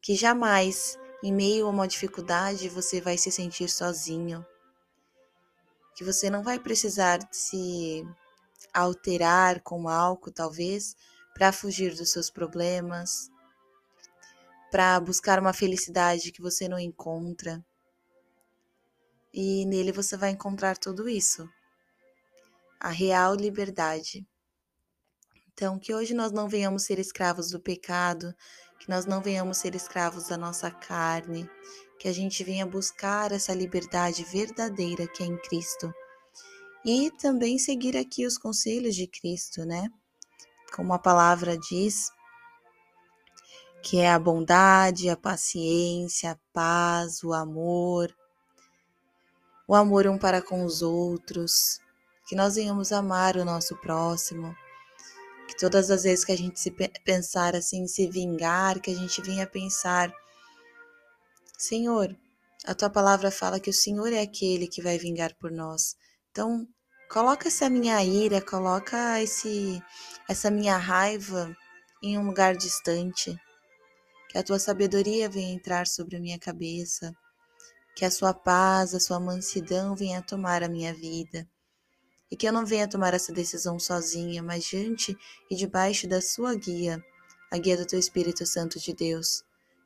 que 0.00 0.14
jamais, 0.14 0.98
em 1.22 1.32
meio 1.32 1.66
a 1.66 1.70
uma 1.70 1.86
dificuldade, 1.86 2.68
você 2.68 3.00
vai 3.00 3.18
se 3.18 3.30
sentir 3.30 3.68
sozinho. 3.68 4.44
Que 5.94 6.04
você 6.04 6.30
não 6.30 6.42
vai 6.42 6.58
precisar 6.58 7.18
se 7.32 8.04
alterar 8.72 9.60
com 9.60 9.88
álcool, 9.88 10.32
talvez, 10.32 10.96
para 11.34 11.52
fugir 11.52 11.94
dos 11.94 12.10
seus 12.10 12.30
problemas, 12.30 13.30
para 14.70 14.98
buscar 15.00 15.38
uma 15.38 15.52
felicidade 15.52 16.32
que 16.32 16.40
você 16.42 16.68
não 16.68 16.78
encontra. 16.78 17.64
e 19.32 19.64
nele 19.66 19.92
você 19.92 20.16
vai 20.16 20.30
encontrar 20.30 20.76
tudo 20.76 21.08
isso. 21.08 21.48
A 22.80 22.90
real 22.90 23.34
liberdade. 23.34 24.26
Então, 25.58 25.76
que 25.76 25.92
hoje 25.92 26.14
nós 26.14 26.30
não 26.30 26.48
venhamos 26.48 26.84
ser 26.84 27.00
escravos 27.00 27.50
do 27.50 27.58
pecado, 27.58 28.32
que 28.78 28.88
nós 28.88 29.06
não 29.06 29.20
venhamos 29.20 29.56
ser 29.56 29.74
escravos 29.74 30.28
da 30.28 30.36
nossa 30.36 30.70
carne, 30.70 31.50
que 31.98 32.06
a 32.06 32.12
gente 32.12 32.44
venha 32.44 32.64
buscar 32.64 33.32
essa 33.32 33.52
liberdade 33.52 34.22
verdadeira 34.22 35.08
que 35.08 35.20
é 35.20 35.26
em 35.26 35.36
Cristo. 35.36 35.92
E 36.84 37.10
também 37.10 37.58
seguir 37.58 37.96
aqui 37.96 38.24
os 38.24 38.38
conselhos 38.38 38.94
de 38.94 39.08
Cristo, 39.08 39.64
né? 39.64 39.88
Como 40.72 40.92
a 40.92 40.98
palavra 40.98 41.58
diz, 41.58 42.08
que 43.82 43.98
é 43.98 44.12
a 44.12 44.18
bondade, 44.20 45.10
a 45.10 45.16
paciência, 45.16 46.30
a 46.30 46.38
paz, 46.52 47.24
o 47.24 47.32
amor, 47.32 48.14
o 49.66 49.74
amor 49.74 50.06
um 50.06 50.18
para 50.18 50.40
com 50.40 50.64
os 50.64 50.82
outros, 50.82 51.80
que 52.28 52.36
nós 52.36 52.54
venhamos 52.54 52.92
amar 52.92 53.36
o 53.36 53.44
nosso 53.44 53.76
próximo, 53.78 54.54
que 55.48 55.56
todas 55.56 55.90
as 55.90 56.02
vezes 56.02 56.24
que 56.24 56.32
a 56.32 56.36
gente 56.36 56.60
se 56.60 56.70
pensar 57.04 57.56
assim, 57.56 57.86
se 57.86 58.06
vingar, 58.06 58.80
que 58.80 58.90
a 58.90 58.94
gente 58.94 59.22
venha 59.22 59.46
pensar, 59.46 60.12
Senhor, 61.56 62.14
a 62.66 62.74
tua 62.74 62.90
palavra 62.90 63.30
fala 63.30 63.58
que 63.58 63.70
o 63.70 63.74
Senhor 63.74 64.12
é 64.12 64.20
aquele 64.20 64.68
que 64.68 64.82
vai 64.82 64.98
vingar 64.98 65.34
por 65.36 65.50
nós. 65.50 65.96
Então, 66.30 66.68
coloca 67.10 67.48
essa 67.48 67.70
minha 67.70 68.04
ira, 68.04 68.42
coloca 68.42 69.20
esse 69.22 69.82
essa 70.28 70.50
minha 70.50 70.76
raiva 70.76 71.56
em 72.02 72.18
um 72.18 72.26
lugar 72.26 72.54
distante. 72.54 73.34
Que 74.28 74.36
a 74.36 74.42
tua 74.42 74.58
sabedoria 74.58 75.30
venha 75.30 75.54
entrar 75.54 75.86
sobre 75.86 76.16
a 76.16 76.20
minha 76.20 76.38
cabeça, 76.38 77.14
que 77.96 78.04
a 78.04 78.10
sua 78.10 78.34
paz, 78.34 78.94
a 78.94 79.00
sua 79.00 79.18
mansidão 79.18 79.96
venha 79.96 80.22
tomar 80.22 80.62
a 80.62 80.68
minha 80.68 80.92
vida, 80.92 81.48
e 82.30 82.36
que 82.36 82.46
eu 82.46 82.52
não 82.52 82.66
venha 82.66 82.88
tomar 82.88 83.14
essa 83.14 83.32
decisão 83.32 83.78
sozinha, 83.78 84.42
mas 84.42 84.64
diante 84.64 85.16
e 85.50 85.56
debaixo 85.56 86.06
da 86.06 86.20
sua 86.20 86.54
guia, 86.54 87.02
a 87.50 87.58
guia 87.58 87.76
do 87.76 87.86
teu 87.86 87.98
Espírito 87.98 88.44
Santo 88.44 88.78
de 88.78 88.92
Deus, 88.92 89.42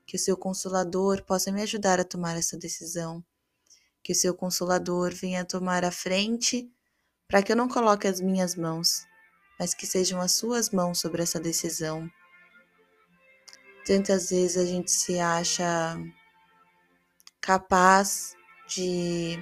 que 0.06 0.16
o 0.16 0.18
seu 0.18 0.36
consolador 0.36 1.22
possa 1.22 1.52
me 1.52 1.62
ajudar 1.62 2.00
a 2.00 2.04
tomar 2.04 2.36
essa 2.36 2.56
decisão, 2.56 3.24
que 4.02 4.12
o 4.12 4.16
seu 4.16 4.34
consolador 4.34 5.14
venha 5.14 5.44
tomar 5.44 5.84
a 5.84 5.92
frente 5.92 6.68
para 7.28 7.42
que 7.42 7.52
eu 7.52 7.56
não 7.56 7.68
coloque 7.68 8.06
as 8.06 8.20
minhas 8.20 8.56
mãos, 8.56 9.06
mas 9.58 9.72
que 9.72 9.86
sejam 9.86 10.20
as 10.20 10.32
suas 10.32 10.70
mãos 10.70 10.98
sobre 10.98 11.22
essa 11.22 11.38
decisão. 11.38 12.10
Tantas 13.86 14.30
vezes 14.30 14.56
a 14.56 14.64
gente 14.64 14.90
se 14.90 15.18
acha 15.18 15.96
capaz 17.40 18.34
de 18.68 19.38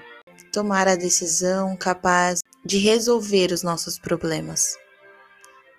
tomar 0.53 0.89
a 0.89 0.97
decisão, 0.97 1.77
capaz 1.77 2.41
de 2.65 2.79
resolver 2.79 3.53
os 3.53 3.63
nossos 3.63 3.99
problemas. 3.99 4.77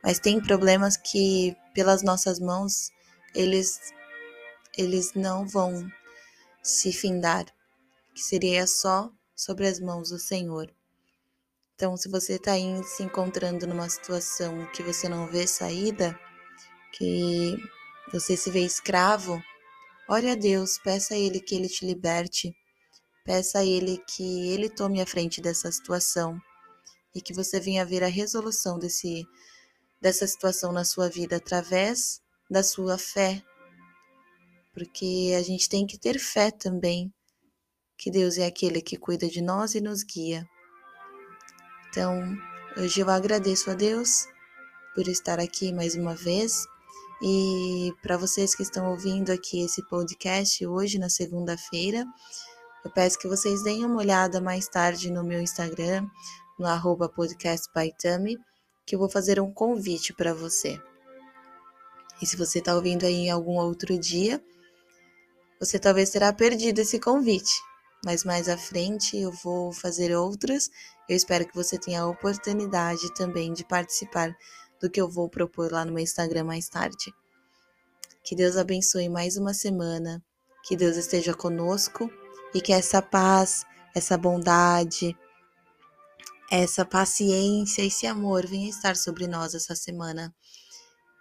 Mas 0.04 0.20
tem 0.20 0.42
problemas 0.42 0.98
que 0.98 1.56
pelas 1.74 2.02
nossas 2.02 2.40
mãos 2.40 2.90
eles 3.36 3.80
eles 4.78 5.14
não 5.14 5.46
vão 5.46 5.88
se 6.64 6.94
findar, 6.94 7.46
que 8.16 8.22
seria 8.22 8.66
só 8.66 9.12
sobre 9.36 9.68
as 9.68 9.80
mãos 9.80 10.10
do 10.10 10.18
Senhor. 10.18 10.74
Então, 11.76 11.98
se 11.98 12.08
você 12.08 12.36
está 12.36 12.54
se 12.86 13.04
encontrando 13.04 13.68
numa 13.68 13.90
situação 13.90 14.66
que 14.68 14.82
você 14.82 15.10
não 15.10 15.28
vê 15.28 15.46
saída, 15.46 16.18
que 16.94 17.58
você 18.14 18.38
se 18.38 18.50
vê 18.50 18.62
escravo, 18.62 19.42
ore 20.08 20.30
a 20.30 20.36
Deus, 20.36 20.78
peça 20.78 21.16
a 21.16 21.18
Ele 21.18 21.42
que 21.42 21.56
Ele 21.56 21.68
te 21.68 21.86
liberte, 21.86 22.56
peça 23.26 23.60
a 23.60 23.66
Ele 23.66 24.02
que 24.08 24.50
Ele 24.52 24.70
tome 24.70 25.02
a 25.02 25.06
frente 25.06 25.42
dessa 25.42 25.70
situação 25.72 26.40
e 27.14 27.22
que 27.22 27.34
você 27.34 27.60
venha 27.60 27.86
ver 27.86 28.04
a 28.04 28.08
resolução 28.08 28.80
desse, 28.80 29.26
dessa 30.02 30.26
situação 30.26 30.72
na 30.72 30.84
sua 30.84 31.10
vida 31.10 31.38
através 31.38 32.22
da 32.50 32.64
sua 32.64 32.98
fé. 32.98 33.44
Porque 34.74 35.34
a 35.38 35.42
gente 35.42 35.68
tem 35.68 35.86
que 35.86 35.98
ter 35.98 36.18
fé 36.20 36.52
também, 36.52 37.14
que 37.98 38.10
Deus 38.10 38.38
é 38.38 38.46
aquele 38.46 38.82
que 38.82 38.98
cuida 38.98 39.28
de 39.28 39.42
nós 39.42 39.76
e 39.76 39.82
nos 39.82 40.04
guia. 40.04 40.48
Então, 41.90 42.22
hoje 42.78 43.02
eu 43.02 43.10
agradeço 43.10 43.70
a 43.70 43.74
Deus 43.74 44.26
por 44.96 45.08
estar 45.08 45.40
aqui 45.40 45.74
mais 45.74 45.96
uma 45.96 46.16
vez 46.16 46.66
e 47.22 47.94
para 48.02 48.18
vocês 48.18 48.56
que 48.56 48.64
estão 48.64 48.90
ouvindo 48.90 49.32
aqui 49.32 49.64
esse 49.64 49.86
podcast 49.88 50.66
hoje, 50.66 50.98
na 50.98 51.08
segunda-feira, 51.08 52.04
eu 52.84 52.90
peço 52.90 53.20
que 53.20 53.28
vocês 53.28 53.62
deem 53.62 53.86
uma 53.86 53.98
olhada 53.98 54.42
mais 54.42 54.68
tarde 54.68 55.12
no 55.12 55.24
meu 55.24 55.40
Instagram, 55.40 56.08
no 56.62 56.68
arroba 56.68 57.12
que 58.86 58.96
eu 58.96 59.00
vou 59.00 59.10
fazer 59.10 59.40
um 59.40 59.52
convite 59.52 60.14
para 60.14 60.34
você. 60.34 60.80
E 62.22 62.26
se 62.26 62.38
você 62.38 62.60
está 62.60 62.76
ouvindo 62.76 63.06
aí 63.06 63.16
em 63.16 63.32
algum 63.32 63.58
outro 63.58 63.98
dia, 63.98 64.42
você 65.60 65.80
talvez 65.80 66.12
terá 66.12 66.32
perdido 66.32 66.80
esse 66.80 67.00
convite. 67.00 67.60
Mas 68.06 68.24
mais 68.24 68.48
à 68.48 68.58
frente 68.58 69.18
eu 69.18 69.32
vou 69.44 69.74
fazer 69.74 70.16
outras. 70.16 70.70
Eu 71.10 71.16
espero 71.16 71.48
que 71.48 71.56
você 71.56 71.80
tenha 71.80 72.02
a 72.02 72.08
oportunidade 72.08 73.14
também 73.16 73.54
de 73.54 73.66
participar 73.66 74.36
do 74.80 74.90
que 74.90 75.02
eu 75.02 75.10
vou 75.10 75.30
propor 75.30 75.72
lá 75.72 75.84
no 75.84 75.94
meu 75.94 76.04
Instagram 76.04 76.44
mais 76.44 76.70
tarde. 76.70 77.14
Que 78.24 78.36
Deus 78.36 78.56
abençoe 78.56 79.10
mais 79.10 79.36
uma 79.36 79.54
semana, 79.54 80.24
que 80.64 80.76
Deus 80.76 80.96
esteja 80.96 81.34
conosco 81.34 82.12
e 82.54 82.62
que 82.62 82.72
essa 82.72 83.02
paz, 83.02 83.66
essa 83.96 84.16
bondade, 84.16 85.18
essa 86.52 86.84
paciência, 86.84 87.82
esse 87.82 88.06
amor 88.06 88.46
venha 88.46 88.70
estar 88.70 88.98
sobre 88.98 89.26
nós 89.26 89.56
essa 89.56 89.74
semana. 89.74 90.36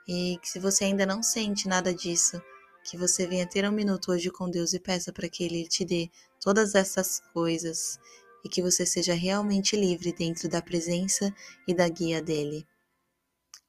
E 0.08 0.36
que 0.42 0.48
se 0.48 0.58
você 0.58 0.86
ainda 0.86 1.06
não 1.06 1.22
sente 1.22 1.68
nada 1.68 1.94
disso, 1.94 2.42
que 2.84 2.96
você 2.96 3.28
venha 3.28 3.46
ter 3.46 3.64
um 3.64 3.70
minuto 3.70 4.10
hoje 4.10 4.28
com 4.28 4.50
Deus 4.50 4.72
e 4.72 4.80
peça 4.80 5.12
para 5.12 5.28
que 5.28 5.44
Ele 5.44 5.68
te 5.68 5.84
dê 5.84 6.10
todas 6.40 6.74
essas 6.74 7.20
coisas 7.32 7.96
e 8.44 8.48
que 8.48 8.60
você 8.60 8.84
seja 8.84 9.14
realmente 9.14 9.76
livre 9.76 10.12
dentro 10.12 10.48
da 10.48 10.60
presença 10.60 11.32
e 11.68 11.72
da 11.72 11.88
guia 11.88 12.20
dele. 12.20 12.66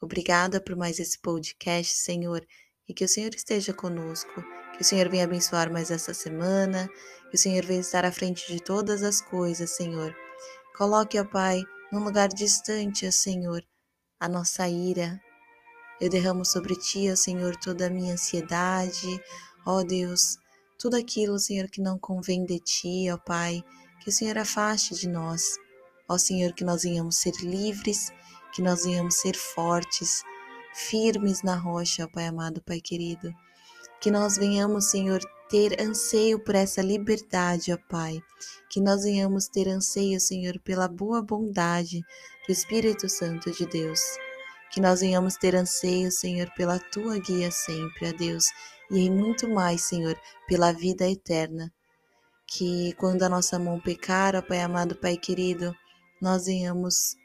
Obrigada 0.01 0.59
por 0.59 0.75
mais 0.75 0.99
esse 0.99 1.19
podcast, 1.19 1.93
Senhor, 1.93 2.43
e 2.89 2.93
que 2.93 3.05
o 3.05 3.07
Senhor 3.07 3.35
esteja 3.35 3.71
conosco, 3.71 4.43
que 4.75 4.81
o 4.81 4.85
Senhor 4.85 5.07
venha 5.09 5.25
abençoar 5.25 5.71
mais 5.71 5.91
essa 5.91 6.11
semana, 6.11 6.89
que 7.29 7.35
o 7.35 7.39
Senhor 7.39 7.63
venha 7.63 7.81
estar 7.81 8.03
à 8.03 8.11
frente 8.11 8.51
de 8.51 8.59
todas 8.59 9.03
as 9.03 9.21
coisas, 9.21 9.69
Senhor. 9.69 10.15
Coloque, 10.77 11.19
ó 11.19 11.25
Pai, 11.25 11.63
num 11.91 12.03
lugar 12.03 12.29
distante, 12.29 13.07
ó 13.07 13.11
Senhor, 13.11 13.63
a 14.19 14.27
nossa 14.27 14.67
ira. 14.67 15.19
Eu 15.99 16.09
derramo 16.09 16.43
sobre 16.45 16.75
ti, 16.75 17.11
ó 17.11 17.15
Senhor, 17.15 17.55
toda 17.57 17.87
a 17.87 17.89
minha 17.89 18.13
ansiedade, 18.13 19.21
ó 19.65 19.83
Deus, 19.83 20.37
tudo 20.79 20.95
aquilo, 20.95 21.37
Senhor, 21.37 21.69
que 21.69 21.81
não 21.81 21.99
convém 21.99 22.45
de 22.45 22.59
ti, 22.59 23.09
ó 23.11 23.17
Pai, 23.17 23.63
que 24.01 24.09
o 24.09 24.11
Senhor 24.11 24.37
afaste 24.37 24.95
de 24.95 25.07
nós. 25.07 25.57
Ó 26.09 26.17
Senhor, 26.17 26.53
que 26.53 26.63
nós 26.63 26.83
venhamos 26.83 27.17
ser 27.17 27.33
livres 27.41 28.11
que 28.51 28.61
nós 28.61 28.83
venhamos 28.83 29.15
ser 29.15 29.35
fortes, 29.35 30.23
firmes 30.73 31.41
na 31.41 31.55
rocha, 31.55 32.05
ó 32.05 32.07
Pai 32.07 32.27
amado, 32.27 32.61
Pai 32.61 32.81
querido. 32.81 33.33
Que 33.99 34.11
nós 34.11 34.37
venhamos, 34.37 34.89
Senhor, 34.89 35.21
ter 35.49 35.81
anseio 35.81 36.43
por 36.43 36.55
essa 36.55 36.81
liberdade, 36.81 37.71
ó 37.71 37.77
Pai. 37.89 38.21
Que 38.71 38.79
nós 38.79 39.03
venhamos 39.03 39.49
ter 39.49 39.67
anseio, 39.67 40.17
Senhor, 40.17 40.57
pela 40.61 40.87
boa 40.87 41.21
bondade 41.21 41.99
do 42.47 42.53
Espírito 42.53 43.09
Santo 43.09 43.51
de 43.51 43.65
Deus. 43.65 43.99
Que 44.71 44.79
nós 44.79 45.01
venhamos 45.01 45.35
ter 45.35 45.53
anseio, 45.57 46.09
Senhor, 46.09 46.49
pela 46.55 46.79
tua 46.79 47.19
guia 47.19 47.51
sempre, 47.51 48.07
ó 48.07 48.13
Deus, 48.13 48.45
e 48.89 48.99
em 48.99 49.11
muito 49.11 49.49
mais, 49.49 49.81
Senhor, 49.81 50.17
pela 50.47 50.71
vida 50.71 51.05
eterna. 51.05 51.69
Que 52.47 52.93
quando 52.93 53.23
a 53.23 53.29
nossa 53.29 53.59
mão 53.59 53.77
pecar, 53.77 54.37
ó 54.37 54.41
Pai 54.41 54.61
amado, 54.61 54.95
Pai 54.95 55.17
querido, 55.17 55.75
nós 56.21 56.45
venhamos 56.45 57.17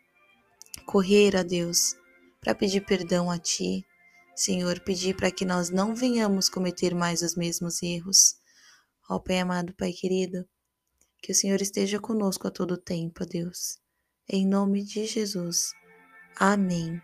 correr 0.84 1.36
a 1.36 1.44
Deus 1.44 1.94
para 2.40 2.56
pedir 2.56 2.84
perdão 2.84 3.30
a 3.30 3.38
Ti, 3.38 3.86
Senhor, 4.34 4.80
pedir 4.80 5.14
para 5.14 5.30
que 5.30 5.44
nós 5.44 5.70
não 5.70 5.94
venhamos 5.94 6.48
cometer 6.48 6.92
mais 6.92 7.22
os 7.22 7.36
mesmos 7.36 7.80
erros. 7.84 8.34
Ó 9.08 9.20
Pai 9.20 9.38
amado, 9.38 9.72
Pai 9.76 9.92
querido, 9.92 10.44
que 11.22 11.32
o 11.32 11.34
Senhor 11.34 11.60
esteja 11.60 11.98
conosco 11.98 12.46
a 12.46 12.50
todo 12.50 12.76
tempo, 12.76 13.22
ó 13.22 13.26
Deus. 13.26 13.78
Em 14.28 14.46
nome 14.46 14.82
de 14.82 15.06
Jesus. 15.06 15.72
Amém. 16.36 17.00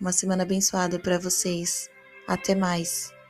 Uma 0.00 0.12
semana 0.12 0.42
abençoada 0.42 0.98
para 0.98 1.18
vocês. 1.18 1.88
Até 2.26 2.54
mais. 2.54 3.13